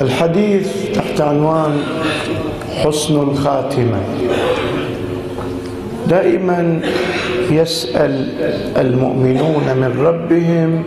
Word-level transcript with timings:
الحديث 0.00 0.92
تحت 0.94 1.20
عنوان 1.20 1.78
حسن 2.84 3.20
الخاتمة. 3.20 4.00
دائما 6.08 6.80
يسأل 7.50 8.28
المؤمنون 8.76 9.64
من 9.76 10.04
ربهم 10.06 10.82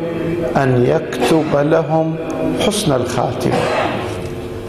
أن 0.57 0.85
يكتب 0.87 1.57
لهم 1.57 2.15
حسن 2.59 2.95
الخاتمة 2.95 3.59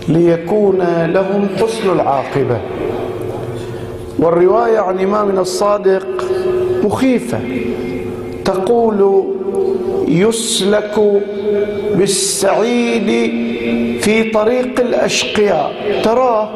ليكون 0.09 0.79
لهم 1.07 1.49
حسن 1.57 1.93
العاقبة. 1.93 2.61
والرواية 4.19 4.79
عن 4.79 4.99
إمامنا 4.99 5.41
الصادق 5.41 6.07
مخيفة 6.85 7.41
تقول 8.45 9.25
يسلك 10.09 11.23
بالسعيد 11.95 13.09
في 14.01 14.31
طريق 14.31 14.81
الأشقياء. 14.81 16.01
تراه 16.05 16.51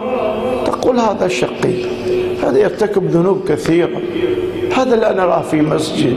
تقول 0.64 0.98
هذا 0.98 1.28
شقي. 1.28 1.84
هذا 2.42 2.58
يرتكب 2.58 3.10
ذنوب 3.10 3.48
كثيرة. 3.48 4.00
هذا 4.76 4.96
لا 4.96 5.12
نراه 5.12 5.42
في 5.42 5.60
مسجد 5.60 6.16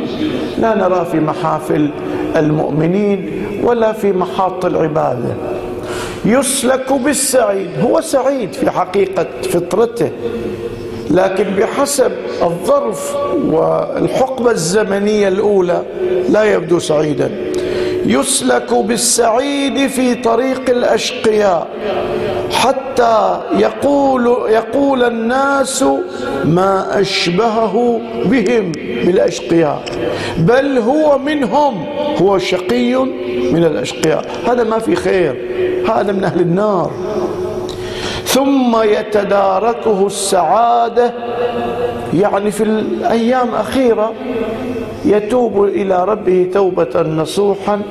لا 0.57 0.75
نراه 0.75 1.03
في 1.03 1.19
محافل 1.19 1.89
المؤمنين 2.35 3.45
ولا 3.63 3.93
في 3.93 4.11
محاط 4.11 4.65
العبادة. 4.65 5.35
يسلك 6.25 6.93
بالسعيد. 6.93 7.69
هو 7.81 8.01
سعيد 8.01 8.53
في 8.53 8.71
حقيقة 8.71 9.27
فطرته 9.49 10.09
لكن 11.11 11.43
بحسب 11.43 12.11
الظرف 12.41 13.15
والحقبة 13.45 14.51
الزمنية 14.51 15.27
الأولى 15.27 15.83
لا 16.29 16.43
يبدو 16.43 16.79
سعيدا. 16.79 17.31
يسلك 18.05 18.73
بالسعيد 18.73 19.87
في 19.87 20.15
طريق 20.15 20.69
الأشقياء. 20.69 21.67
حتى 22.51 23.39
يقول 23.57 24.27
يقول 24.49 25.03
الناس 25.03 25.85
ما 26.45 27.01
أشبهه 27.01 28.01
بهم 28.25 28.71
بالأشقياء. 29.05 29.83
بل 30.37 30.77
هو 30.77 31.17
منهم 31.17 31.85
هو 32.21 32.37
شقي 32.37 32.95
من 33.51 33.63
الأشقياء. 33.65 34.25
هذا 34.47 34.63
ما 34.63 34.79
في 34.79 34.95
خير 34.95 35.35
هذا 35.89 36.11
من 36.11 36.23
أهل 36.23 36.41
النار. 36.41 36.91
ثم 38.25 38.81
يتداركه 38.83 40.07
السعادة 40.07 41.13
يعني 42.13 42.51
في 42.51 42.63
الأيام 42.63 43.55
أخيرة 43.55 44.13
يتوب 45.05 45.65
إلى 45.65 46.05
ربه 46.05 46.49
توبة 46.53 47.01
نصوحا 47.01 47.81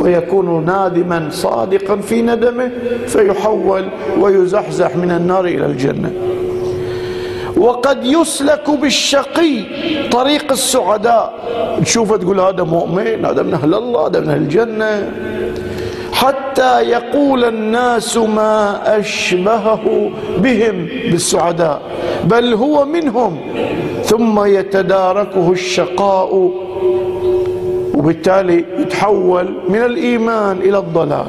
ويكون 0.00 0.64
نادما 0.64 1.28
صادقا 1.30 1.96
في 1.96 2.22
ندمه 2.22 2.70
فيحول 3.06 3.84
ويزحزح 4.20 4.96
من 4.96 5.10
النار 5.10 5.44
إلى 5.44 5.66
الجنة. 5.66 6.12
وقد 7.56 8.04
يسلك 8.04 8.70
بالشقي 8.70 9.64
طريق 10.10 10.52
السعداء. 10.52 11.34
تشوفه 11.84 12.16
تقول 12.16 12.40
هذا 12.40 12.62
مؤمن 12.62 13.24
هذا 13.24 13.42
من 13.42 13.54
أهل 13.54 13.74
الله 13.74 14.06
هذا 14.06 14.20
من 14.20 14.30
أهل 14.30 14.36
الجنة. 14.36 15.10
حتى 16.18 16.80
يقول 16.80 17.44
الناس 17.44 18.16
ما 18.16 18.80
أشبهه 19.00 20.10
بهم 20.38 20.88
بالسعداء 21.10 21.82
بل 22.24 22.54
هو 22.54 22.84
منهم 22.84 23.38
ثم 24.04 24.44
يتداركه 24.44 25.52
الشقاء 25.52 26.52
وبالتالي 27.94 28.64
يتحول 28.78 29.54
من 29.68 29.82
الإيمان 29.82 30.56
إلى 30.56 30.78
الضلال. 30.78 31.26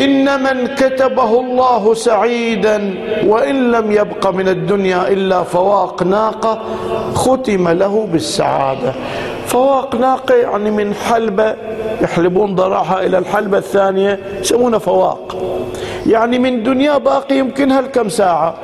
ان 0.00 0.42
من 0.42 0.66
كتبه 0.66 1.40
الله 1.40 1.94
سعيدا 1.94 2.94
وإن 3.26 3.70
لم 3.70 3.92
يبق 3.92 4.30
من 4.30 4.48
الدنيا 4.48 5.08
إلا 5.08 5.42
فواق 5.42 6.02
ناقة 6.02 6.58
ختم 7.14 7.68
له 7.68 8.08
بالسعادة. 8.12 8.92
فواق 9.46 9.94
ناقة 9.94 10.34
يعني 10.34 10.70
من 10.70 10.94
حلبة 10.94 11.54
يحلبون 12.00 12.54
ضراعها 12.54 13.06
إلى 13.06 13.18
الحلبة 13.18 13.58
الثانية 13.58 14.18
يسمونها 14.40 14.78
فواق. 14.78 15.36
يعني 16.06 16.38
من 16.38 16.62
دنيا 16.62 16.98
باقي 16.98 17.38
يمكنها 17.38 17.80
الكم 17.80 18.08
ساعة. 18.08 18.54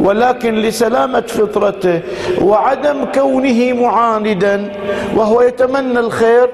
ولكن 0.00 0.54
لسلامة 0.54 1.20
فطرته 1.20 2.00
وعدم 2.42 3.04
كونه 3.14 3.72
معاندا 3.72 4.72
وهو 5.16 5.40
يتمنى 5.40 5.98
الخير 5.98 6.48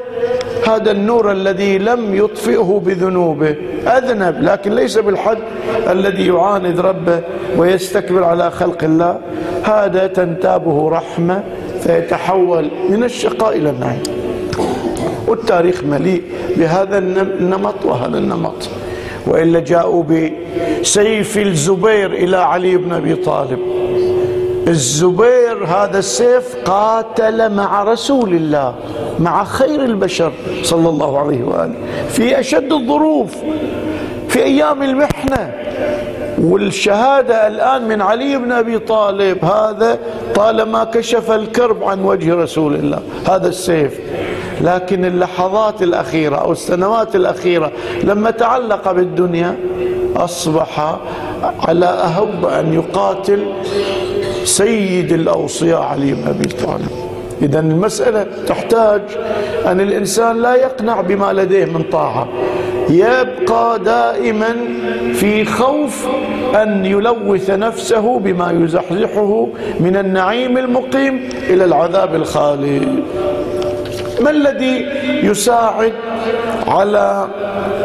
هذا 0.66 0.90
النور 0.90 1.32
الذي 1.32 1.78
لم 1.78 2.14
يطفئه 2.14 2.82
بذنوبه. 2.86 3.54
أذنب 3.86 4.42
لكن 4.42 4.74
ليس 4.74 4.98
بالحد 4.98 5.38
الذي 5.90 6.26
يعاند 6.26 6.80
ربه 6.80 7.20
ويستكبر 7.56 8.24
على 8.24 8.50
خلق 8.50 8.84
الله. 8.84 9.18
هذا 9.64 10.06
تنتابه 10.06 10.88
رحمة 10.90 11.42
فيتحول 11.82 12.70
من 12.88 13.04
الشقاء 13.04 13.56
إلى 13.56 13.70
النعيم. 13.70 14.02
والتاريخ 15.26 15.84
مليء 15.84 16.22
بهذا 16.56 16.98
النمط 16.98 17.84
وهذا 17.84 18.18
النمط. 18.18 18.68
وإلا 19.26 19.60
جاءوا 19.60 20.02
بسيف 20.02 21.38
الزبير 21.38 22.12
إلى 22.12 22.36
علي 22.36 22.76
بن 22.76 22.92
أبي 22.92 23.14
طالب. 23.14 23.58
الزبير 24.68 25.49
هذا 25.66 25.98
السيف 25.98 26.56
قاتل 26.64 27.54
مع 27.54 27.82
رسول 27.82 28.34
الله 28.34 28.74
مع 29.18 29.44
خير 29.44 29.84
البشر 29.84 30.32
صلى 30.62 30.88
الله 30.88 31.18
عليه 31.18 31.44
وآله. 31.44 31.74
في 32.08 32.40
أشد 32.40 32.72
الظروف 32.72 33.36
في 34.28 34.42
أيام 34.42 34.82
المحنة. 34.82 35.54
والشهادة 36.38 37.46
الآن 37.46 37.88
من 37.88 38.00
علي 38.02 38.36
بن 38.38 38.52
أبي 38.52 38.78
طالب 38.78 39.44
هذا 39.44 39.98
طالما 40.34 40.84
كشف 40.84 41.30
الكرب 41.30 41.84
عن 41.84 42.04
وجه 42.04 42.34
رسول 42.34 42.74
الله 42.74 43.02
هذا 43.28 43.48
السيف. 43.48 44.00
لكن 44.60 45.04
اللحظات 45.04 45.82
الأخيرة 45.82 46.36
أو 46.36 46.52
السنوات 46.52 47.16
الأخيرة 47.16 47.72
لما 48.04 48.30
تعلق 48.30 48.92
بالدنيا 48.92 49.56
أصبح 50.16 50.98
على 51.68 51.86
أهب 51.86 52.46
أن 52.46 52.74
يقاتل 52.74 53.52
سيد 54.44 55.12
الأوصياء 55.12 55.82
علي 55.82 56.12
بن 56.12 56.28
أبي 56.28 56.48
طالب. 56.48 56.90
إذا 57.42 57.60
المسألة 57.60 58.26
تحتاج 58.46 59.02
أن 59.66 59.80
الإنسان 59.80 60.42
لا 60.42 60.54
يقنع 60.54 61.00
بما 61.00 61.32
لديه 61.32 61.64
من 61.64 61.82
طاعة. 61.92 62.28
يبقى 62.90 63.78
دائما 63.78 64.56
في 65.14 65.44
خوف 65.44 66.06
أن 66.54 66.84
يلوث 66.84 67.50
نفسه 67.50 68.18
بما 68.18 68.64
يزحزحه 68.64 69.48
من 69.80 69.96
النعيم 69.96 70.58
المقيم 70.58 71.28
إلى 71.48 71.64
العذاب 71.64 72.14
الخالد. 72.14 73.04
ما 74.20 74.30
الذي 74.30 74.86
يساعد 75.22 75.92
على 76.66 77.28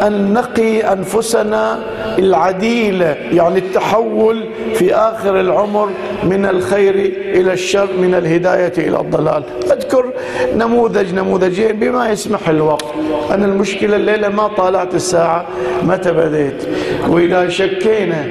أن 0.02 0.32
نقي 0.32 0.92
أنفسنا 0.92 1.78
العديلة 2.18 3.16
يعني 3.32 3.58
التحول 3.58 4.44
في 4.74 4.94
آخر 4.94 5.40
العمر 5.40 5.88
من 6.24 6.46
الخير 6.46 6.94
إلى 7.34 7.52
الشر 7.52 7.88
من 7.98 8.14
الهداية 8.14 8.72
إلى 8.78 9.00
الضلال. 9.00 9.42
أذكر 9.72 10.12
نموذج 10.54 11.14
نموذجين 11.14 11.72
بما 11.72 12.10
يسمح 12.10 12.48
الوقت. 12.48 12.84
أنا 13.30 13.44
المشكلة 13.44 13.96
الليلة 13.96 14.28
ما 14.28 14.48
طالعت 14.48 14.94
الساعة 14.94 15.46
متى 15.82 16.12
بديت؟ 16.12 16.68
وإذا 17.08 17.48
شكينا 17.48 18.22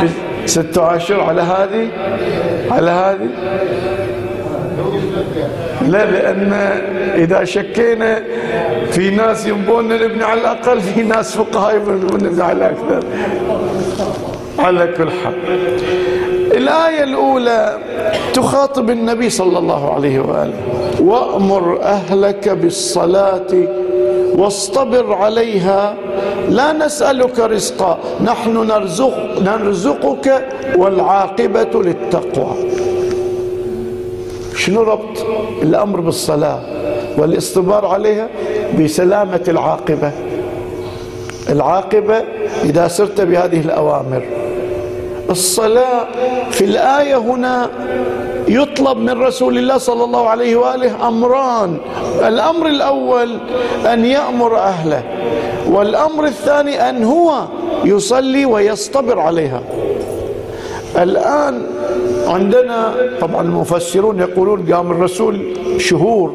في 0.00 0.08
ست 0.46 0.78
عشر 0.78 1.20
على 1.20 1.40
هذه؟ 1.40 1.88
على 2.70 2.90
هذه؟ 2.90 3.28
لا 5.88 6.10
لأن 6.10 6.52
إذا 7.14 7.44
شكينا 7.44 8.22
في 8.90 9.10
ناس 9.10 9.46
ينبون 9.46 9.88
نبني 9.88 10.24
على 10.24 10.40
الأقل 10.40 10.80
في 10.80 11.02
ناس 11.02 11.36
فقهاء 11.36 11.76
يبون 11.76 12.14
نبني 12.14 12.42
على 12.42 12.58
الأكثر. 12.58 13.04
على 14.58 14.86
كل 14.86 15.10
حال. 15.10 15.34
الآية 16.52 17.02
الأولى 17.02 17.78
تخاطب 18.34 18.90
النبي 18.90 19.30
صلى 19.30 19.58
الله 19.58 19.94
عليه 19.94 20.20
وآله 20.20 20.54
وأمر 21.00 21.82
أهلك 21.82 22.48
بالصلاة 22.48 23.52
واصطبر 24.34 25.14
عليها 25.14 25.94
لا 26.48 26.72
نسألك 26.72 27.38
رزقا 27.38 27.98
نحن 28.24 28.66
نرزق 28.66 29.40
نرزقك 29.40 30.44
والعاقبة 30.76 31.82
للتقوى. 31.82 32.56
شنو 34.62 34.82
ربط 34.82 35.26
الأمر 35.62 36.00
بالصلاة 36.00 36.60
والاصطبار 37.18 37.86
عليها 37.86 38.28
بسلامة 38.78 39.40
العاقبة؟ 39.48 40.12
العاقبة 41.48 42.22
إذا 42.64 42.88
سرت 42.88 43.20
بهذه 43.20 43.60
الأوامر. 43.60 44.22
الصلاة 45.30 46.06
في 46.50 46.64
الآية 46.64 47.16
هنا 47.16 47.70
يطلب 48.48 48.98
من 48.98 49.22
رسول 49.22 49.58
الله 49.58 49.78
صلى 49.78 50.04
الله 50.04 50.28
عليه 50.28 50.56
وآله 50.56 51.08
أمران. 51.08 51.76
الأمر 52.26 52.66
الأول 52.66 53.38
أن 53.92 54.04
يأمر 54.04 54.58
أهله 54.58 55.02
والأمر 55.66 56.24
الثاني 56.24 56.88
أن 56.90 57.04
هو 57.04 57.44
يصلي 57.84 58.44
ويصطبر 58.44 59.18
عليها. 59.20 59.62
الآن 60.96 61.62
عندنا 62.26 62.94
طبعا 63.20 63.42
المفسرون 63.42 64.18
يقولون 64.18 64.72
قام 64.72 64.90
الرسول 64.90 65.40
شهور. 65.78 66.34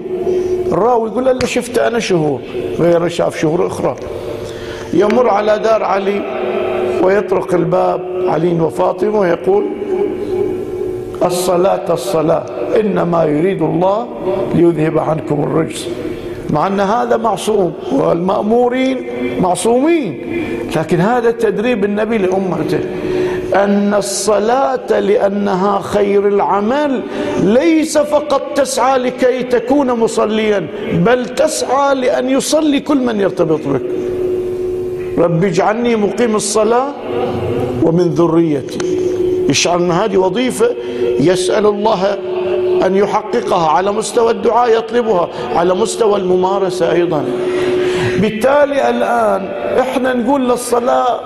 الراوي 0.72 1.10
يقول 1.10 1.28
اللي 1.28 1.48
شفت 1.48 1.78
أنا 1.78 2.00
شهور؟ 2.00 2.42
غير 2.80 3.08
شاف 3.08 3.40
شهور 3.40 3.68
أخرى. 3.68 3.96
يمر 4.94 5.30
على 5.30 5.60
دار 5.60 5.84
علي 5.84 6.22
ويطرق 7.04 7.54
الباب 7.54 8.02
علي 8.28 8.62
وفاطمة 8.62 9.20
ويقول 9.20 9.66
الصلاة 11.26 11.94
الصلاة 11.94 12.46
إنما 12.80 13.24
يريد 13.24 13.62
الله 13.62 14.08
ليذهب 14.56 15.00
عنكم 15.00 15.44
الرجس. 15.44 15.88
مع 16.50 16.68
أن 16.68 16.80
هذا 16.80 17.18
معصوم 17.18 17.74
والمأمورين 17.92 19.06
معصومين 19.42 20.22
لكن 20.76 21.00
هذا 21.00 21.32
تدريب 21.32 21.86
النبي 21.86 22.18
لأمته. 22.18 22.80
أن 23.64 23.94
الصلاة 23.94 25.00
لأنها 25.00 25.80
خير 25.80 26.28
العمل. 26.28 27.02
ليس 27.44 27.98
فقط 27.98 28.42
تسعى 28.56 28.98
لكي 28.98 29.44
تكون 29.44 29.92
مصليا 29.92 30.68
بل 30.94 31.26
تسعى 31.26 31.96
لأن 31.96 32.30
يصلي 32.30 32.80
كل 32.80 32.98
من 32.98 33.20
يرتبط 33.20 33.60
بك. 33.68 33.82
رب 35.18 35.44
اجعلني 35.44 35.96
مقيم 35.96 36.36
الصلاة 36.36 36.94
ومن 37.84 38.08
ذريتي. 38.08 38.80
يشعر 39.50 39.80
أن 39.80 39.92
هذه 39.92 40.18
وظيفة 40.18 40.70
يسأل 41.20 41.66
الله 41.66 42.14
أن 42.86 42.96
يحققها 42.96 43.70
على 43.70 43.92
مستوى 43.92 44.32
الدعاء 44.32 44.78
يطلبها 44.78 45.30
على 45.56 45.74
مستوى 45.74 46.20
الممارسة 46.20 46.92
أيضا. 46.92 47.26
بالتالي 48.22 48.90
الآن 48.90 49.50
إحنا 49.80 50.14
نقول 50.14 50.50
للصلاة 50.50 51.20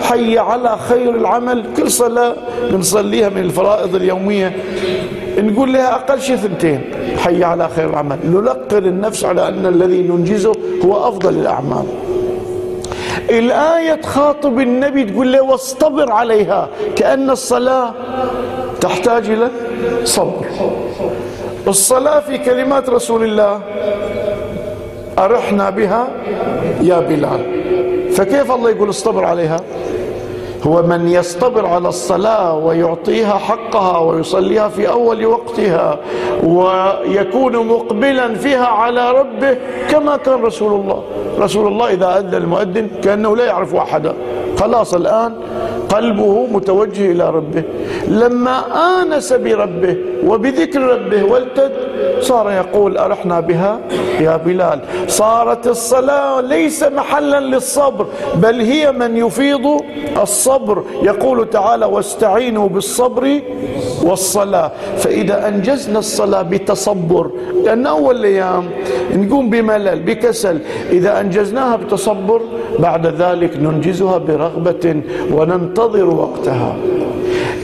حي 0.00 0.38
على 0.38 0.78
خير 0.88 1.14
العمل. 1.14 1.64
كل 1.76 1.90
صلاة 1.90 2.34
بنصليها 2.70 3.28
من 3.28 3.42
الفرائض 3.42 3.94
اليومية. 3.94 4.56
نقول 5.38 5.72
لها 5.72 5.94
أقل 5.94 6.20
شيء 6.20 6.36
ثنتين. 6.36 6.80
حي 7.18 7.44
على 7.44 7.68
خير 7.76 7.90
العمل. 7.90 8.18
نلقن 8.24 8.84
النفس 8.86 9.24
على 9.24 9.48
أن 9.48 9.66
الذي 9.66 10.02
ننجزه 10.02 10.52
هو 10.84 11.08
أفضل 11.08 11.34
الأعمال. 11.34 11.84
الآية 13.30 13.94
تخاطب 13.94 14.60
النبي 14.60 15.04
تقول 15.04 15.32
له 15.32 15.42
واصطبر 15.42 16.12
عليها. 16.12 16.68
كأن 16.96 17.30
الصلاة 17.30 17.94
تحتاج 18.80 19.30
إلى 19.30 19.48
صبر. 20.04 20.46
الصلاة 21.68 22.20
في 22.20 22.38
كلمات 22.38 22.90
رسول 22.90 23.24
الله 23.24 23.60
أرحنا 25.18 25.70
بها 25.70 26.08
يا 26.80 27.00
بلال. 27.00 27.40
فكيف 28.12 28.52
الله 28.52 28.70
يقول 28.70 28.88
اصطبر 28.88 29.24
عليها؟ 29.24 29.60
هو 30.66 30.82
من 30.82 31.08
يصطبر 31.08 31.66
على 31.66 31.88
الصلاة 31.88 32.56
ويعطيها 32.56 33.38
حقها 33.38 33.98
ويصليها 33.98 34.68
في 34.68 34.88
أول 34.88 35.26
وقتها 35.26 35.98
ويكون 36.44 37.56
مقبلا 37.56 38.34
فيها 38.34 38.66
على 38.66 39.10
ربه 39.10 39.58
كما 39.90 40.16
كان 40.16 40.42
رسول 40.42 40.80
الله. 40.80 41.02
رسول 41.38 41.66
الله 41.66 41.92
إذا 41.92 42.18
أذن 42.18 42.34
المؤذن 42.34 42.88
كأنه 43.02 43.36
لا 43.36 43.44
يعرف 43.44 43.74
أحدا. 43.74 44.14
خلاص 44.58 44.94
الآن 44.94 45.34
قلبه 45.88 46.46
متوجه 46.46 47.12
إلى 47.12 47.30
ربه. 47.30 47.62
لما 48.08 48.64
آنس 49.02 49.32
بربه 49.32 49.96
وبذكر 50.26 50.80
ربه 50.80 51.24
والتد 51.24 51.72
صار 52.20 52.50
يقول 52.50 52.98
أرحنا 52.98 53.40
بها 53.40 53.80
يا 54.20 54.36
بلال. 54.36 54.80
صارت 55.08 55.66
الصلاة 55.66 56.40
ليس 56.40 56.82
محلا 56.82 57.40
للصبر 57.40 58.06
بل 58.34 58.60
هي 58.60 58.92
من 58.92 59.16
يفيض 59.16 59.80
الصبر. 60.22 60.82
يقول 61.02 61.50
تعالى 61.50 61.86
واستعينوا 61.86 62.68
بالصبر 62.68 63.40
والصلاة. 64.04 64.70
فإذا 64.96 65.48
أنجزنا 65.48 65.98
الصلاة 65.98 66.42
بتصبر 66.42 67.30
لأن 67.64 67.86
أول 67.86 68.24
أيام 68.24 68.64
نقوم 69.14 69.50
بملل 69.50 70.00
بكسل. 70.00 70.58
إذا 70.90 71.20
أنجزناها 71.20 71.76
بتصبر 71.76 72.40
بعد 72.78 73.06
ذلك 73.06 73.56
ننجزها 73.56 74.18
برغبة 74.18 75.02
وننتظر 75.32 76.04
وقتها. 76.04 76.76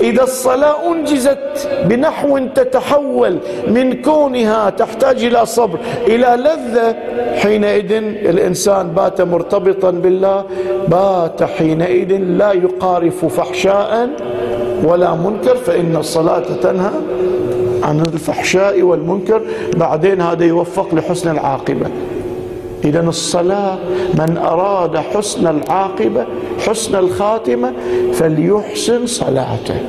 إذا 0.01 0.23
الصلاة 0.23 0.93
أنجزت 0.93 1.69
بنحو 1.85 2.39
تتحول 2.39 3.39
من 3.69 4.03
كونها 4.03 4.71
تحتاج 4.71 5.25
إلى 5.25 5.47
صبر 5.47 5.79
إلى 6.07 6.37
لذة 6.45 6.97
حينئذ 7.39 7.93
الإنسان 8.33 8.89
بات 8.89 9.21
مرتبطا 9.21 9.91
بالله 9.91 10.45
بات 10.89 11.43
حينئذ 11.43 12.17
لا 12.17 12.53
يقارف 12.53 13.25
فحشاء 13.25 14.11
ولا 14.85 15.15
منكر 15.15 15.57
فإن 15.57 15.97
الصلاة 15.97 16.45
تنهى 16.63 16.91
عن 17.83 18.01
الفحشاء 18.01 18.83
والمنكر. 18.83 19.43
بعدين 19.77 20.21
هذا 20.21 20.45
يوفق 20.45 20.95
لحسن 20.95 21.31
العاقبة. 21.31 21.87
إذا 22.85 23.01
الصلاة 23.01 23.79
من 24.15 24.39
أراد 24.39 24.97
حسن 24.97 25.47
العاقبة 25.47 26.25
حسن 26.67 26.99
الخاتمة 26.99 27.73
فليحسن 28.13 29.07
صلاته. 29.07 29.81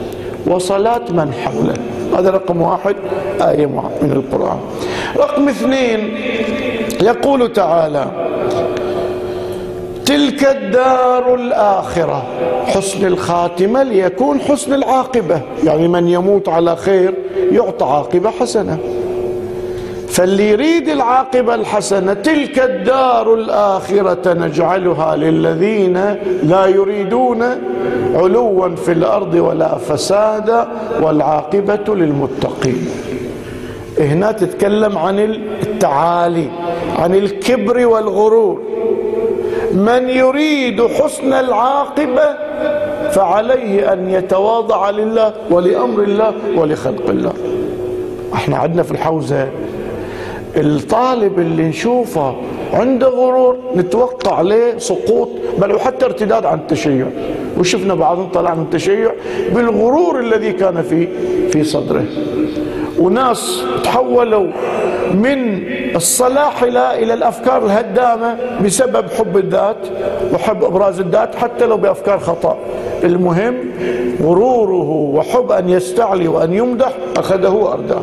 وصلاة 0.47 1.12
من 1.12 1.33
حوله. 1.33 1.74
هذا 2.18 2.30
رقم 2.30 2.62
واحد 2.62 2.95
آية 3.42 3.65
من 4.01 4.12
القرآن. 4.12 4.59
رقم 5.18 5.50
اثنين 5.50 6.18
يقول 7.01 7.53
تعالى 7.53 8.06
تلك 10.06 10.46
الدار 10.46 11.36
الآخرة. 11.36 12.24
حسن 12.66 13.06
الخاتمة 13.06 13.84
ليكون 13.84 14.40
حسن 14.40 14.74
العاقبة. 14.74 15.42
يعني 15.63 15.88
من 15.88 16.07
يموت 16.07 16.50
على 16.50 16.75
خير 16.75 17.13
يعطى 17.52 17.86
عاقبة 17.86 18.30
حسنة. 18.30 18.78
فاللي 20.10 20.50
يريد 20.50 20.90
العاقبة 20.90 21.56
الحسنة 21.56 22.13
تلك 22.13 22.60
الدار 22.60 23.34
الآخرة 23.34 24.34
نجعلها 24.34 25.16
للذين 25.16 26.16
لا 26.44 26.66
يريدون 26.66 27.44
علوا 28.16 28.75
في 28.75 28.92
الأرض 28.92 29.34
ولا 29.34 29.78
فسادا 29.78 30.68
والعاقبة 31.02 31.96
للمتقين. 31.96 32.88
هنا 34.00 34.31
تتكلم 34.31 34.98
عن 34.98 35.19
التعالي 35.19 36.48
عن 37.00 37.16
الكبر 37.16 37.88
والغرور. 37.88 38.62
من 39.75 40.10
يريد 40.10 40.88
حسن 40.88 41.33
العاقبة 41.33 42.36
فعليه 43.12 43.94
أن 43.94 44.09
يتواضع 44.09 44.90
لله 44.90 45.33
ولأمر 45.49 46.04
الله 46.04 46.33
ولخلق 46.57 47.09
الله. 47.09 47.33
إحنا 48.33 48.57
عندنا 48.57 48.83
في 48.83 48.92
الحوزة. 48.92 49.47
الطالب 50.56 51.40
اللي 51.40 51.64
نشوفه 51.64 52.35
عنده 52.73 53.07
غرور 53.07 53.57
نتوقع 53.76 54.35
عليه 54.35 54.78
سقوط 54.78 55.30
بل 55.57 55.76
وحتى 55.76 56.06
ارتداد 56.06 56.45
عن 56.45 56.57
التشيع. 56.57 57.07
وشفنا 57.57 57.95
بعضهم 57.95 58.30
طلع 58.30 58.54
من 58.54 58.62
التشيع 58.62 59.12
بالغرور 59.56 60.19
الذي 60.19 60.52
كان 60.52 60.81
في 60.81 61.07
في 61.52 61.64
صدره. 61.64 62.06
وناس 63.00 63.64
تحولوا 63.83 64.47
من 65.14 65.64
الصلاح 65.95 66.64
إلى 66.64 67.04
إلى 67.04 67.14
الأفكار 67.14 67.66
الهدامة 67.66 68.38
بسبب 68.66 69.09
حب 69.09 69.38
الذات 69.38 69.78
وحب 70.33 70.64
أبراز 70.64 71.00
الذات 71.00 71.35
حتى 71.35 71.66
لو 71.66 71.78
بأفكار 71.78 72.19
خطأ. 72.19 72.57
المهم 73.04 73.56
غروره 74.21 74.90
وحب 74.90 75.52
أن 75.52 75.69
يستعلي 75.69 76.28
وأن 76.28 76.54
يمدح 76.54 76.92
أخذه 77.18 77.50
وأرداه. 77.50 78.02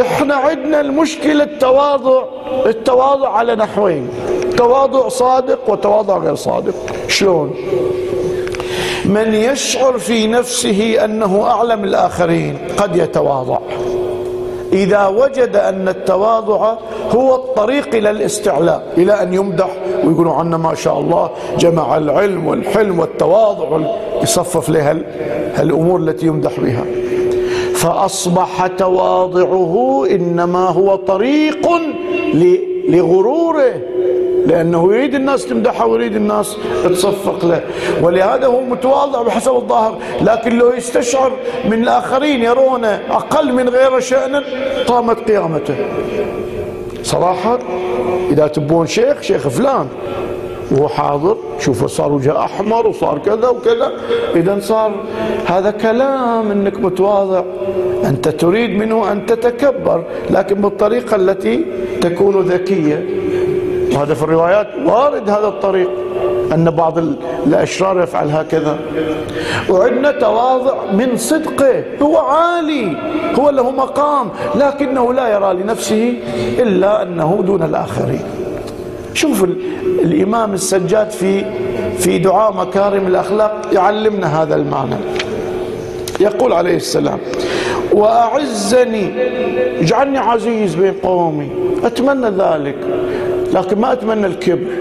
إحنا 0.00 0.34
عندنا 0.34 0.80
المشكلة 0.80 1.44
التواضع 1.44 2.24
التواضع 2.66 3.28
على 3.28 3.54
نحوين 3.54 4.08
تواضع 4.56 5.08
صادق 5.08 5.70
وتواضع 5.70 6.18
غير 6.18 6.34
صادق. 6.34 6.74
شلون؟ 7.08 7.54
من 9.04 9.34
يشعر 9.34 9.98
في 9.98 10.26
نفسه 10.26 11.04
أنه 11.04 11.42
أعلم 11.42 11.84
الآخرين 11.84 12.58
قد 12.76 12.96
يتواضع. 12.96 13.58
إذا 14.72 15.06
وجد 15.06 15.56
أن 15.56 15.88
التواضع 15.88 16.74
هو 17.10 17.34
الطريق 17.34 17.94
إلى 17.94 18.10
الاستعلاء 18.10 18.92
إلى 18.98 19.22
أن 19.22 19.34
يمدح 19.34 19.68
ويقولوا 20.04 20.34
عنا 20.34 20.56
ما 20.56 20.74
شاء 20.74 21.00
الله 21.00 21.30
جمع 21.58 21.96
العلم 21.96 22.46
والحلم 22.46 22.98
والتواضع 22.98 23.80
يصفف 24.22 24.68
لها 24.68 24.92
الأمور 25.62 26.00
التي 26.00 26.26
يمدح 26.26 26.60
بها. 26.60 26.84
فأصبح 27.74 28.66
تواضعه 28.66 30.06
إنما 30.10 30.68
هو 30.68 30.94
طريق 30.96 31.68
لغروره. 32.88 33.74
لأنه 34.46 34.94
يريد 34.94 35.14
الناس 35.14 35.46
تمدحه 35.46 35.86
ويريد 35.86 36.16
الناس 36.16 36.56
تصفق 36.84 37.44
له. 37.44 37.60
ولهذا 38.02 38.46
هو 38.46 38.60
متواضع 38.60 39.22
بحسب 39.22 39.54
الظاهر. 39.54 39.98
لكن 40.22 40.58
لو 40.58 40.72
يستشعر 40.72 41.32
من 41.64 41.82
الآخرين 41.82 42.42
يرونه 42.42 43.02
أقل 43.10 43.52
من 43.52 43.68
غير 43.68 44.00
شأن 44.00 44.42
قامت 44.86 45.30
قيامته. 45.30 45.76
صراحة 47.02 47.58
إذا 48.30 48.46
تبون 48.46 48.86
شيخ 48.86 49.20
شيخ 49.20 49.48
فلان. 49.48 49.86
وهو 50.70 50.88
حاضر 50.88 51.36
شوفه 51.60 51.86
صار 51.86 52.12
وجهه 52.12 52.44
أحمر 52.44 52.86
وصار 52.86 53.18
كذا 53.18 53.48
وكذا. 53.48 53.92
اذا 54.36 54.58
صار 54.60 54.92
هذا 55.46 55.70
كلام 55.70 56.50
إنك 56.50 56.80
متواضع. 56.80 57.42
أنت 58.04 58.28
تريد 58.28 58.70
منه 58.70 59.12
أن 59.12 59.26
تتكبر 59.26 60.02
لكن 60.30 60.54
بالطريقة 60.54 61.16
التي 61.16 61.64
تكون 62.00 62.40
ذكية. 62.40 63.06
وهذا 63.92 64.14
في 64.14 64.22
الروايات 64.22 64.66
وارد 64.84 65.30
هذا 65.30 65.46
الطريق 65.48 65.90
أن 66.52 66.70
بعض 66.70 66.98
الأشرار 67.46 68.02
يفعل 68.02 68.30
هكذا. 68.30 68.78
وعندنا 69.70 70.10
تواضع 70.10 70.74
من 70.92 71.16
صدقه 71.16 71.84
هو 72.02 72.18
عالي 72.18 72.96
هو 73.38 73.50
له 73.50 73.70
مقام 73.70 74.28
لكنه 74.54 75.12
لا 75.12 75.28
يرى 75.28 75.62
لنفسه 75.62 76.14
إلا 76.58 77.02
أنه 77.02 77.42
دون 77.46 77.62
الآخرين. 77.62 78.24
شوف 79.14 79.44
الإمام 80.04 80.54
السجاد 80.54 81.10
في 81.10 81.44
في 81.98 82.18
دعاء 82.18 82.52
مكارم 82.52 83.06
الأخلاق 83.06 83.66
يعلمنا 83.72 84.42
هذا 84.42 84.54
المعنى. 84.54 84.96
يقول 86.20 86.52
عليه 86.52 86.76
السلام 86.76 87.18
وأعزني 87.92 89.12
اجعلني 89.80 90.18
عزيز 90.18 90.74
بين 90.74 90.94
قومي 91.02 91.50
أتمنى 91.84 92.26
ذلك. 92.26 92.76
لكن 93.54 93.78
ما 93.78 93.92
أتمنى 93.92 94.26
الكبر. 94.26 94.72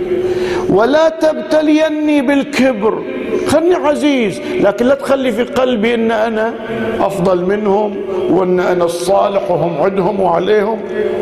ولا 0.69 1.09
تبتليني 1.09 2.21
بالكبر. 2.21 3.03
خلني 3.47 3.75
عزيز 3.75 4.41
لكن 4.61 4.85
لا 4.85 4.95
تخلي 4.95 5.31
في 5.31 5.43
قلبي 5.43 5.93
إن 5.93 6.11
أنا 6.11 6.53
أفضل 6.99 7.45
منهم 7.45 7.95
وإن 8.29 8.59
أنا 8.59 8.85
الصالح 8.85 9.51
وهم 9.51 9.77
عندهم 9.77 10.19
وعليهم. 10.19 10.79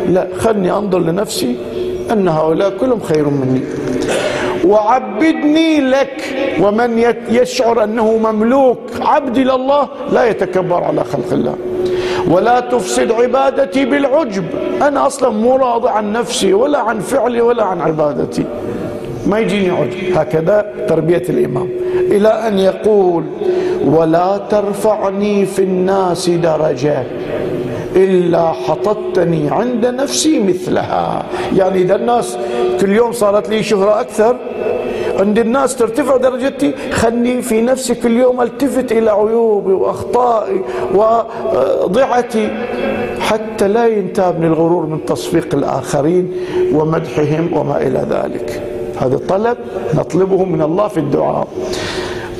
لا 0.08 0.28
خلني 0.38 0.72
أنظر 0.72 0.98
لنفسي 0.98 1.56
أن 2.12 2.28
هؤلاء 2.28 2.70
كلهم 2.70 3.00
خير 3.00 3.28
مني. 3.28 3.60
وعبدني 4.64 5.80
لك 5.80 6.24
ومن 6.60 7.14
يشعر 7.30 7.84
أنه 7.84 8.16
مملوك 8.16 8.78
عبدي 9.00 9.44
لله 9.44 9.88
لا 10.12 10.24
يتكبر 10.24 10.84
على 10.84 11.04
خلق 11.04 11.32
الله. 11.32 11.56
ولا 12.28 12.60
تفسد 12.60 13.12
عبادتي 13.12 13.84
بالعجب. 13.84 14.44
أنا 14.82 15.06
أصلا 15.06 15.30
مو 15.30 15.56
راضي 15.56 15.88
عن 15.88 16.12
نفسي 16.12 16.54
ولا 16.54 16.78
عن 16.78 16.98
فعلي 16.98 17.40
ولا 17.40 17.64
عن 17.64 17.80
عبادتي. 17.80 18.44
ما 19.26 19.38
يجيني 19.38 19.70
عجب. 19.70 20.16
هكذا 20.16 20.66
تربية 20.88 21.22
الإمام. 21.28 21.68
إلى 21.94 22.28
أن 22.28 22.58
يقول 22.58 23.24
ولا 23.86 24.40
ترفعني 24.50 25.46
في 25.46 25.62
الناس 25.62 26.30
درجة 26.30 27.02
إلا 27.96 28.52
حطتني 28.52 29.50
عند 29.50 29.86
نفسي 29.86 30.42
مثلها. 30.42 31.22
يعني 31.56 31.82
إذا 31.82 31.96
الناس 31.96 32.38
كل 32.80 32.92
يوم 32.92 33.12
صارت 33.12 33.48
لي 33.48 33.62
شهرة 33.62 34.00
أكثر 34.00 34.36
عند 35.20 35.38
الناس 35.38 35.76
ترتفع 35.76 36.16
درجتي 36.16 36.74
خلني 36.92 37.42
في 37.42 37.62
نفسي 37.62 37.94
كل 37.94 38.16
يوم 38.16 38.40
التفت 38.40 38.92
إلى 38.92 39.10
عيوبي 39.10 39.72
وأخطائي 39.72 40.60
وضعتي 40.94 42.48
حتى 43.20 43.68
لا 43.68 43.86
ينتابني 43.86 44.46
الغرور 44.46 44.86
من 44.86 45.04
تصفيق 45.04 45.54
الآخرين 45.54 46.32
ومدحهم 46.72 47.48
وما 47.52 47.76
إلى 47.76 48.06
ذلك. 48.10 48.62
هذا 49.00 49.20
طلب 49.28 49.56
نطلبه 49.94 50.44
من 50.44 50.62
الله 50.62 50.88
في 50.88 51.00
الدعاء. 51.00 51.48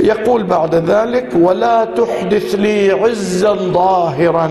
يقول 0.01 0.43
بعد 0.43 0.75
ذلك 0.75 1.29
ولا 1.41 1.85
تحدث 1.85 2.55
لي 2.55 2.91
عزا 2.93 3.55
ظاهرا 3.55 4.51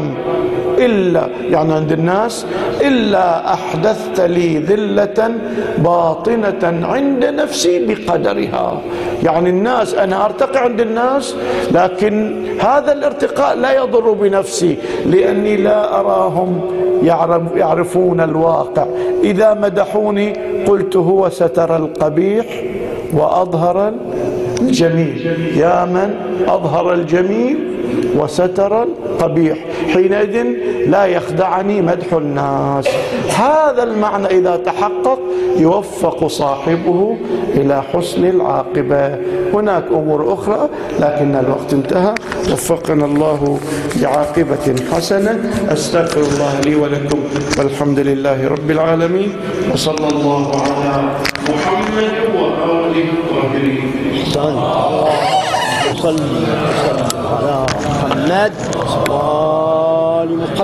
إلا 0.77 1.27
يعني 1.49 1.73
عند 1.73 1.91
الناس 1.91 2.45
إلا 2.81 3.53
أحدثت 3.53 4.21
لي 4.21 4.57
ذلة 4.57 5.35
باطنة 5.77 6.87
عند 6.87 7.25
نفسي 7.25 7.85
بقدرها. 7.85 8.81
يعني 9.23 9.49
الناس 9.49 9.93
أنا 9.93 10.25
أرتقي 10.25 10.59
عند 10.59 10.81
الناس 10.81 11.35
لكن 11.71 12.43
هذا 12.59 12.93
الارتقاء 12.93 13.55
لا 13.55 13.71
يضر 13.83 14.11
بنفسي 14.11 14.77
لأني 15.05 15.57
لا 15.57 15.99
أراهم 15.99 16.61
يعرفون 17.55 18.21
الواقع. 18.21 18.85
إذا 19.23 19.53
مدحوني 19.53 20.33
قلت 20.67 20.95
هو 20.95 21.29
ستر 21.29 21.75
القبيح 21.75 22.45
وأظهر 23.13 23.93
الجميل 24.67 25.17
يا 25.57 25.85
من 25.85 26.09
أظهر 26.47 26.93
الجميل 26.93 27.57
وستر 28.17 28.83
القبيح. 28.83 29.57
حينئذ 29.93 30.43
لا 30.87 31.05
يخدعني 31.05 31.81
مدح 31.81 32.13
الناس. 32.13 32.87
هذا 33.37 33.83
المعنى 33.83 34.27
إذا 34.27 34.55
تحقق 34.55 35.19
يوفق 35.57 36.27
صاحبه 36.27 37.17
إلى 37.55 37.83
حسن 37.93 38.25
العاقبة. 38.25 39.15
هناك 39.53 39.83
أمور 39.91 40.33
أخرى 40.33 40.69
لكن 40.99 41.35
الوقت 41.35 41.73
انتهى. 41.73 42.13
وفقنا 42.51 43.05
الله 43.05 43.59
لعاقبة 44.01 44.75
حسنة. 44.91 45.51
أستغفر 45.69 46.21
الله 46.21 46.59
لي 46.65 46.75
ولكم. 46.75 47.19
والحمد 47.59 47.99
لله 47.99 48.47
رب 48.47 48.71
العالمين. 48.71 49.33
وصلى 49.73 50.07
الله 50.07 50.51
على 50.61 51.03
محمد 51.49 52.13
وآله 52.35 53.07
الطاهرين. 53.13 53.91
صلى 56.01 56.33
على 57.15 57.65
محمد 58.33 59.62